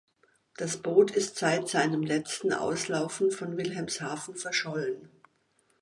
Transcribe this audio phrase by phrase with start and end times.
[0.57, 5.11] Das Boot ist seit seinem letzten Auslaufen von Wilhelmshaven verschollen.